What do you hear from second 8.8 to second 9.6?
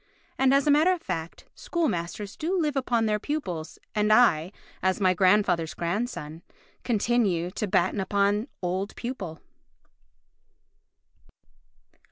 pupil.